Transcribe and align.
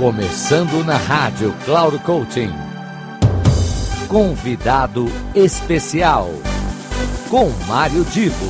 Começando 0.00 0.82
na 0.82 0.96
rádio 0.96 1.54
Cloud 1.66 1.98
Coaching. 1.98 2.50
Convidado 4.08 5.12
especial 5.34 6.30
com 7.28 7.50
Mário 7.68 8.02
Divo. 8.06 8.46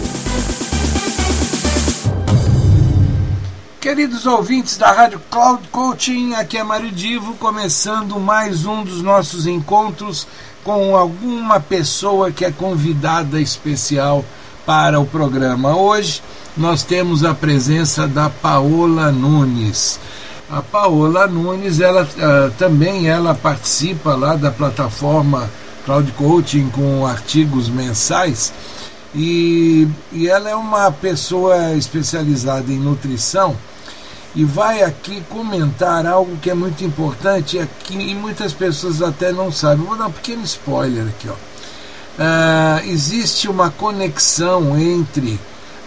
Queridos 3.80 4.26
ouvintes 4.26 4.76
da 4.76 4.92
Rádio 4.92 5.20
Cloud 5.28 5.66
Coaching, 5.72 6.34
aqui 6.34 6.56
é 6.56 6.62
Mário 6.62 6.92
Divo, 6.92 7.34
começando 7.34 8.20
mais 8.20 8.64
um 8.64 8.84
dos 8.84 9.02
nossos 9.02 9.44
encontros 9.44 10.28
com 10.62 10.96
alguma 10.96 11.58
pessoa 11.58 12.30
que 12.30 12.44
é 12.44 12.52
convidada 12.52 13.40
especial 13.40 14.24
para 14.64 15.00
o 15.00 15.04
programa. 15.04 15.74
Hoje 15.74 16.22
nós 16.56 16.84
temos 16.84 17.24
a 17.24 17.34
presença 17.34 18.06
da 18.06 18.30
Paola 18.30 19.10
Nunes. 19.10 19.98
A 20.50 20.62
Paola 20.62 21.28
Nunes, 21.28 21.78
ela 21.78 22.02
uh, 22.02 22.50
também 22.58 23.08
ela 23.08 23.36
participa 23.36 24.16
lá 24.16 24.34
da 24.34 24.50
plataforma 24.50 25.48
Cloud 25.84 26.10
Coaching 26.12 26.70
com 26.70 27.06
artigos 27.06 27.68
mensais 27.68 28.52
e, 29.14 29.86
e 30.12 30.28
ela 30.28 30.50
é 30.50 30.54
uma 30.56 30.90
pessoa 30.90 31.74
especializada 31.74 32.72
em 32.72 32.80
nutrição 32.80 33.56
e 34.34 34.44
vai 34.44 34.82
aqui 34.82 35.22
comentar 35.28 36.04
algo 36.04 36.36
que 36.38 36.50
é 36.50 36.54
muito 36.54 36.84
importante 36.84 37.58
aqui, 37.58 37.94
e 37.94 38.14
muitas 38.14 38.52
pessoas 38.52 39.02
até 39.02 39.32
não 39.32 39.50
sabem. 39.52 39.84
Vou 39.84 39.96
dar 39.96 40.06
um 40.06 40.12
pequeno 40.12 40.42
spoiler 40.44 41.06
aqui. 41.06 41.28
Ó. 41.28 41.32
Uh, 41.32 42.88
existe 42.90 43.48
uma 43.48 43.70
conexão 43.70 44.78
entre 44.78 45.38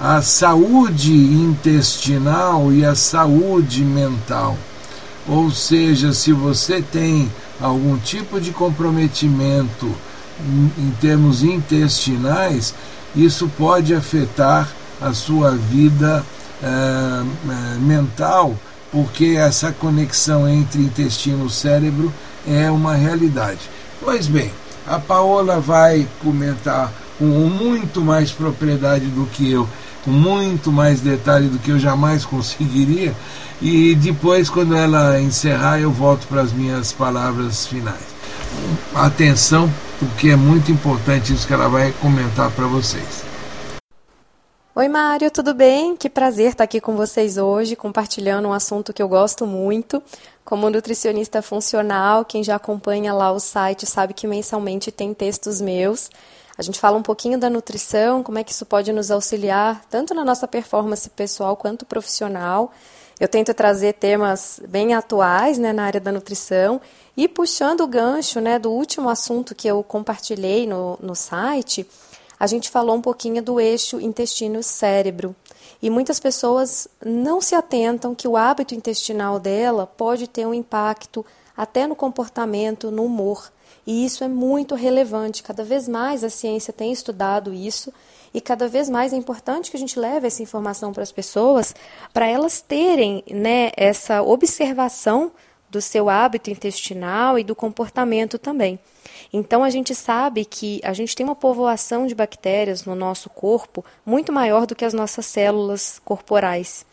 a 0.04 0.22
saúde 0.22 1.14
intestinal 1.14 2.74
e 2.74 2.84
a 2.86 2.94
saúde 2.94 3.86
mental. 3.86 4.58
Ou 5.26 5.50
seja, 5.50 6.12
se 6.12 6.34
você 6.34 6.82
tem 6.82 7.32
algum 7.62 7.98
tipo 7.98 8.42
de 8.42 8.52
comprometimento 8.52 9.90
em, 10.78 10.92
termos 11.00 11.42
intestinais, 11.42 12.76
isso 13.16 13.50
pode 13.58 13.96
afetar 13.96 14.70
a 15.02 15.14
sua 15.14 15.52
vida 15.52 16.26
uh, 16.62 17.26
uh, 17.26 17.80
mental, 17.80 18.58
porque 18.92 19.38
essa 19.38 19.72
conexão 19.72 20.50
entre 20.50 20.82
intestino 20.82 21.46
e 21.46 21.50
cérebro 21.50 22.14
é 22.46 22.70
uma 22.70 22.94
realidade. 22.94 23.62
Pois 24.02 24.28
bem, 24.28 24.52
a 24.86 25.00
Paola 25.00 25.62
vai 25.62 26.06
comentar 26.22 26.92
com 27.18 27.26
muito 27.26 28.02
mais 28.02 28.32
propriedade 28.32 29.06
do 29.06 29.26
que 29.28 29.50
eu 29.50 29.66
com 30.04 30.12
muito 30.12 30.72
mais 30.72 31.02
detalhe 31.02 31.48
do 31.48 31.60
que 31.60 31.72
eu 31.72 31.80
jamais 31.80 32.26
conseguiria. 32.26 33.14
E 33.62 33.96
depois, 33.96 34.50
quando 34.50 34.76
ela 34.76 35.20
encerrar, 35.22 35.80
eu 35.80 35.92
volto 35.92 36.28
para 36.28 36.42
as 36.42 36.52
minhas 36.52 36.92
palavras 36.92 37.66
finais. 37.66 38.14
Atenção, 38.94 39.72
porque 40.00 40.30
é 40.30 40.36
muito 40.36 40.72
importante 40.72 41.34
isso 41.34 41.48
que 41.48 41.54
ela 41.54 41.70
vai 41.70 41.92
comentar 41.94 42.52
para 42.52 42.68
vocês. 42.68 43.24
Oi, 44.76 44.88
Mário, 44.88 45.30
tudo 45.30 45.54
bem? 45.54 45.96
Que 45.96 46.10
prazer 46.10 46.52
estar 46.52 46.64
aqui 46.64 46.82
com 46.82 46.96
vocês 46.96 47.38
hoje, 47.38 47.76
compartilhando 47.76 48.48
um 48.48 48.54
assunto 48.54 48.92
que 48.92 49.04
eu 49.04 49.08
gosto 49.08 49.46
muito. 49.46 50.02
Como 50.44 50.70
nutricionista 50.70 51.44
funcional, 51.44 52.26
quem 52.26 52.44
já 52.44 52.56
acompanha 52.56 53.14
lá 53.14 53.32
o 53.32 53.40
site 53.40 53.86
sabe 53.86 54.16
que 54.16 54.26
mensalmente 54.26 54.92
tem 54.92 55.14
textos 55.14 55.62
meus 55.62 56.10
a 56.58 56.62
gente 56.62 56.80
fala 56.80 56.98
um 56.98 57.02
pouquinho 57.02 57.38
da 57.38 57.50
nutrição, 57.50 58.22
como 58.22 58.38
é 58.38 58.44
que 58.44 58.52
isso 58.52 58.66
pode 58.66 58.94
nos 58.94 59.10
auxiliar, 59.10 59.84
tanto 59.90 60.14
na 60.14 60.24
nossa 60.24 60.48
performance 60.48 61.10
pessoal 61.10 61.56
quanto 61.58 61.86
profissional. 61.86 62.72
Eu 63.20 63.28
tento 63.28 63.54
trazer 63.54 63.94
temas 63.94 64.60
bem 64.68 64.94
atuais 64.94 65.58
né, 65.58 65.74
na 65.74 65.84
área 65.84 66.00
da 66.00 66.12
nutrição 66.12 66.80
e 67.18 67.28
puxando 67.28 67.82
o 67.82 67.88
gancho 67.88 68.40
né, 68.40 68.60
do 68.60 68.72
último 68.72 69.10
assunto 69.10 69.56
que 69.56 69.68
eu 69.68 69.84
compartilhei 69.84 70.68
no, 70.68 70.98
no 71.02 71.16
site, 71.16 71.88
a 72.40 72.46
gente 72.46 72.70
falou 72.70 72.96
um 72.96 73.02
pouquinho 73.02 73.42
do 73.42 73.60
eixo 73.60 74.00
intestino-cérebro. 74.00 75.36
E 75.82 75.90
muitas 75.90 76.20
pessoas 76.20 76.88
não 77.04 77.42
se 77.42 77.56
atentam 77.56 78.16
que 78.16 78.28
o 78.28 78.38
hábito 78.38 78.76
intestinal 78.76 79.40
dela 79.40 79.88
pode 79.88 80.28
ter 80.28 80.46
um 80.46 80.54
impacto 80.54 81.26
até 81.56 81.88
no 81.88 81.96
comportamento, 81.96 82.92
no 82.92 83.06
humor. 83.06 83.52
E 83.86 84.06
isso 84.06 84.24
é 84.24 84.28
muito 84.28 84.76
relevante. 84.76 85.44
Cada 85.44 85.64
vez 85.64 85.88
mais 85.88 86.24
a 86.24 86.30
ciência 86.30 86.72
tem 86.72 86.92
estudado 86.92 87.54
isso 87.54 87.94
e 88.34 88.42
cada 88.42 88.68
vez 88.68 88.90
mais 88.90 89.14
é 89.14 89.16
importante 89.16 89.70
que 89.70 89.78
a 89.78 89.80
gente 89.80 90.00
leve 90.00 90.26
essa 90.26 90.42
informação 90.42 90.92
para 90.92 91.04
as 91.04 91.12
pessoas, 91.12 91.76
para 92.12 92.28
elas 92.28 92.62
terem 92.62 93.24
né, 93.30 93.72
essa 93.78 94.24
observação 94.24 95.32
do 95.70 95.82
seu 95.82 96.10
hábito 96.10 96.50
intestinal 96.50 97.38
e 97.38 97.44
do 97.44 97.56
comportamento 97.56 98.40
também. 98.40 98.80
Então 99.32 99.64
a 99.64 99.70
gente 99.70 99.94
sabe 99.94 100.46
que 100.46 100.80
a 100.84 100.94
gente 100.94 101.16
tem 101.16 101.26
uma 101.26 101.36
povoação 101.36 102.08
de 102.08 102.16
bactérias 102.16 102.86
no 102.86 102.96
nosso 102.96 103.30
corpo 103.30 103.84
muito 104.06 104.32
maior 104.32 104.66
do 104.66 104.76
que 104.76 104.86
as 104.86 104.94
nossas 104.94 105.26
células 105.26 106.00
corporais. 106.04 106.86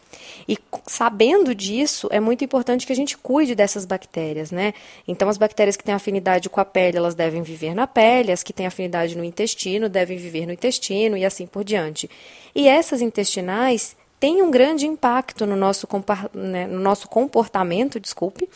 E 0.48 0.58
sabendo 0.86 1.54
disso, 1.54 2.08
é 2.10 2.20
muito 2.20 2.44
importante 2.44 2.86
que 2.86 2.92
a 2.92 2.96
gente 2.96 3.16
cuide 3.16 3.54
dessas 3.54 3.84
bactérias, 3.84 4.50
né? 4.50 4.74
Então, 5.06 5.28
as 5.28 5.38
bactérias 5.38 5.76
que 5.76 5.84
têm 5.84 5.94
afinidade 5.94 6.48
com 6.48 6.60
a 6.60 6.64
pele, 6.64 6.96
elas 6.96 7.14
devem 7.14 7.42
viver 7.42 7.74
na 7.74 7.86
pele, 7.86 8.32
as 8.32 8.42
que 8.42 8.52
têm 8.52 8.66
afinidade 8.66 9.16
no 9.16 9.24
intestino 9.24 9.88
devem 9.88 10.18
viver 10.18 10.46
no 10.46 10.52
intestino 10.52 11.16
e 11.16 11.24
assim 11.24 11.46
por 11.46 11.64
diante. 11.64 12.08
E 12.54 12.68
essas 12.68 13.00
intestinais 13.00 13.96
têm 14.18 14.42
um 14.42 14.50
grande 14.50 14.86
impacto 14.86 15.46
no 15.46 15.56
nosso, 15.56 15.88
né, 16.34 16.66
no 16.66 16.78
nosso 16.80 17.08
comportamento, 17.08 17.98
desculpe, 17.98 18.48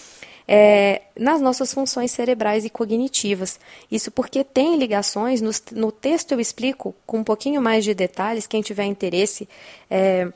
é, 0.46 1.02
nas 1.18 1.40
nossas 1.40 1.72
funções 1.72 2.10
cerebrais 2.10 2.64
e 2.64 2.70
cognitivas. 2.70 3.58
Isso 3.90 4.10
porque 4.10 4.44
tem 4.44 4.76
ligações, 4.76 5.40
no, 5.40 5.50
no 5.72 5.90
texto 5.90 6.32
eu 6.32 6.40
explico 6.40 6.94
com 7.06 7.18
um 7.18 7.24
pouquinho 7.24 7.62
mais 7.62 7.84
de 7.84 7.94
detalhes, 7.94 8.46
quem 8.46 8.60
tiver 8.60 8.84
interesse. 8.84 9.48
É, 9.90 10.30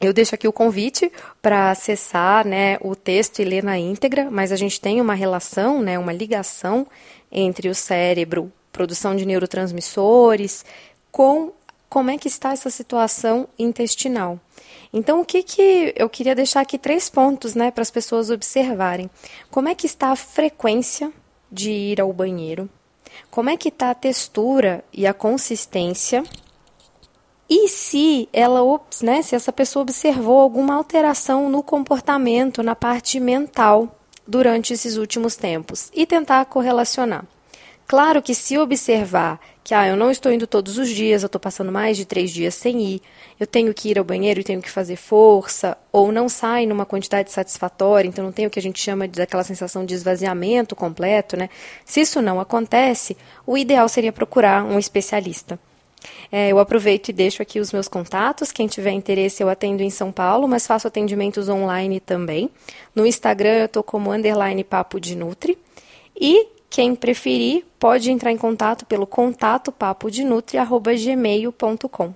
eu 0.00 0.12
deixo 0.12 0.34
aqui 0.34 0.46
o 0.46 0.52
convite 0.52 1.10
para 1.42 1.70
acessar 1.70 2.46
né, 2.46 2.78
o 2.80 2.94
texto 2.94 3.40
e 3.40 3.44
ler 3.44 3.64
na 3.64 3.76
íntegra, 3.76 4.30
mas 4.30 4.52
a 4.52 4.56
gente 4.56 4.80
tem 4.80 5.00
uma 5.00 5.14
relação, 5.14 5.82
né, 5.82 5.98
uma 5.98 6.12
ligação 6.12 6.86
entre 7.32 7.68
o 7.68 7.74
cérebro, 7.74 8.52
produção 8.72 9.16
de 9.16 9.26
neurotransmissores, 9.26 10.64
com 11.10 11.52
como 11.88 12.10
é 12.10 12.18
que 12.18 12.28
está 12.28 12.52
essa 12.52 12.70
situação 12.70 13.48
intestinal. 13.58 14.38
Então, 14.92 15.20
o 15.20 15.24
que, 15.24 15.42
que 15.42 15.92
eu 15.96 16.08
queria 16.08 16.34
deixar 16.34 16.60
aqui 16.60 16.78
três 16.78 17.10
pontos 17.10 17.54
né, 17.54 17.70
para 17.70 17.82
as 17.82 17.90
pessoas 17.90 18.30
observarem. 18.30 19.10
Como 19.50 19.68
é 19.68 19.74
que 19.74 19.86
está 19.86 20.08
a 20.08 20.16
frequência 20.16 21.12
de 21.50 21.70
ir 21.70 22.00
ao 22.00 22.12
banheiro? 22.12 22.68
Como 23.30 23.50
é 23.50 23.56
que 23.56 23.68
está 23.68 23.90
a 23.90 23.94
textura 23.94 24.84
e 24.92 25.06
a 25.06 25.14
consistência 25.14 26.22
e 27.48 27.68
se 27.68 28.28
ela, 28.32 28.60
né, 29.02 29.22
se 29.22 29.34
essa 29.34 29.52
pessoa 29.52 29.82
observou 29.82 30.38
alguma 30.38 30.74
alteração 30.74 31.48
no 31.48 31.62
comportamento, 31.62 32.62
na 32.62 32.76
parte 32.76 33.18
mental 33.18 33.96
durante 34.26 34.74
esses 34.74 34.96
últimos 34.98 35.36
tempos 35.36 35.90
e 35.94 36.04
tentar 36.04 36.44
correlacionar. 36.44 37.24
Claro 37.86 38.20
que 38.20 38.34
se 38.34 38.58
observar 38.58 39.40
que 39.64 39.72
ah, 39.72 39.88
eu 39.88 39.96
não 39.96 40.10
estou 40.10 40.30
indo 40.30 40.46
todos 40.46 40.76
os 40.76 40.90
dias, 40.90 41.22
eu 41.22 41.26
estou 41.26 41.40
passando 41.40 41.72
mais 41.72 41.96
de 41.96 42.04
três 42.04 42.30
dias 42.30 42.54
sem 42.54 42.80
ir, 42.82 43.02
eu 43.40 43.46
tenho 43.46 43.72
que 43.72 43.88
ir 43.90 43.98
ao 43.98 44.04
banheiro 44.04 44.40
e 44.40 44.44
tenho 44.44 44.60
que 44.60 44.70
fazer 44.70 44.96
força, 44.96 45.76
ou 45.90 46.12
não 46.12 46.28
sai 46.28 46.66
numa 46.66 46.84
quantidade 46.84 47.30
satisfatória, 47.32 48.08
então 48.08 48.24
não 48.24 48.32
tem 48.32 48.46
o 48.46 48.50
que 48.50 48.58
a 48.58 48.62
gente 48.62 48.78
chama 48.78 49.08
de 49.08 49.18
daquela 49.18 49.42
sensação 49.42 49.86
de 49.86 49.94
esvaziamento 49.94 50.76
completo, 50.76 51.36
né? 51.36 51.48
Se 51.84 52.00
isso 52.00 52.20
não 52.20 52.40
acontece, 52.40 53.16
o 53.46 53.56
ideal 53.56 53.88
seria 53.88 54.12
procurar 54.12 54.64
um 54.64 54.78
especialista. 54.78 55.58
É, 56.30 56.50
eu 56.50 56.58
aproveito 56.58 57.08
e 57.08 57.12
deixo 57.12 57.42
aqui 57.42 57.60
os 57.60 57.72
meus 57.72 57.88
contatos. 57.88 58.52
Quem 58.52 58.66
tiver 58.66 58.92
interesse, 58.92 59.42
eu 59.42 59.48
atendo 59.48 59.82
em 59.82 59.90
São 59.90 60.12
Paulo, 60.12 60.46
mas 60.46 60.66
faço 60.66 60.86
atendimentos 60.86 61.48
online 61.48 62.00
também. 62.00 62.50
No 62.94 63.06
Instagram 63.06 63.60
eu 63.60 63.66
estou 63.66 63.82
como 63.82 64.12
underline 64.12 64.62
papo 64.64 65.00
de 65.00 65.16
Nutri. 65.16 65.58
E 66.18 66.48
quem 66.70 66.94
preferir, 66.94 67.64
pode 67.78 68.10
entrar 68.10 68.30
em 68.30 68.36
contato 68.36 68.84
pelo 68.84 69.06
contato 69.06 69.72
papo 69.72 70.10
de 70.10 70.22
gmail.com. 70.22 72.14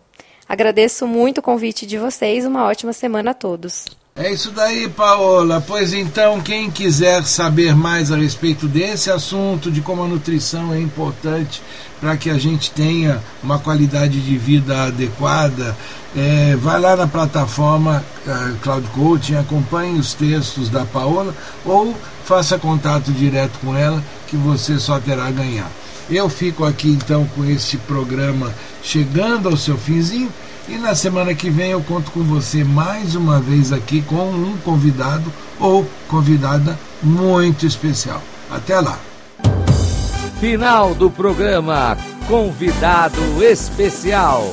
Agradeço 0.49 1.07
muito 1.07 1.39
o 1.39 1.43
convite 1.43 1.87
de 1.87 1.97
vocês. 1.97 2.45
Uma 2.45 2.67
ótima 2.67 2.93
semana 2.93 3.31
a 3.31 3.35
todos. 3.35 4.02
É 4.15 4.31
isso 4.31 4.51
daí, 4.51 4.91
Paola. 4.91 5.65
Pois 5.67 5.95
então, 5.95 6.39
quem 6.39 6.71
quiser 6.71 7.25
saber 7.25 7.75
mais 7.75 8.13
a 8.13 8.17
respeito 8.17 8.69
desse 8.69 9.11
assunto, 9.11 9.71
de 9.71 9.81
como 9.81 10.03
a 10.03 10.07
nutrição 10.07 10.71
é 10.71 10.79
importante 10.79 11.63
para 11.99 12.15
que 12.15 12.29
a 12.29 12.37
gente 12.37 12.71
tenha 12.73 13.23
uma 13.43 13.59
qualidade 13.59 14.21
de 14.21 14.37
vida 14.37 14.85
adequada, 14.85 15.75
é, 16.15 16.55
vai 16.57 16.79
lá 16.79 16.95
na 16.95 17.07
plataforma 17.07 18.05
uh, 18.27 18.57
Cloud 18.59 18.87
Coaching, 18.89 19.37
acompanhe 19.37 19.99
os 19.99 20.13
textos 20.13 20.69
da 20.69 20.85
Paola 20.85 21.35
ou 21.65 21.97
faça 22.27 22.59
contato 22.59 23.11
direto 23.13 23.59
com 23.61 23.75
ela, 23.75 24.05
que 24.29 24.37
você 24.37 24.79
só 24.79 25.01
terá 25.01 25.29
a 25.29 25.31
ganhar. 25.31 25.71
Eu 26.11 26.29
fico 26.29 26.67
aqui 26.67 26.89
então 26.89 27.27
com 27.35 27.47
este 27.47 27.79
programa 27.79 28.53
chegando 28.83 29.49
ao 29.49 29.57
seu 29.57 29.79
finzinho 29.79 30.31
E 30.69 30.79
na 30.79 30.95
semana 30.95 31.35
que 31.35 31.51
vem 31.51 31.71
eu 31.71 31.83
conto 31.83 32.11
com 32.13 32.23
você 32.23 32.63
mais 32.63 33.15
uma 33.15 33.41
vez 33.41 33.73
aqui 33.73 34.01
com 34.03 34.31
um 34.31 34.57
convidado 34.59 35.33
ou 35.59 35.87
convidada 36.09 36.79
muito 37.03 37.67
especial. 37.67 38.23
Até 38.51 38.79
lá. 38.81 38.99
Final 40.39 40.95
do 40.95 41.11
programa 41.11 41.97
Convidado 42.29 43.43
Especial. 43.43 44.51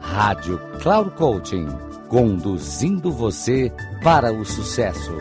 Rádio 0.00 0.60
Cloud 0.80 1.10
Coaching, 1.12 1.66
conduzindo 2.08 3.10
você 3.10 3.72
para 4.02 4.32
o 4.32 4.44
sucesso. 4.44 5.12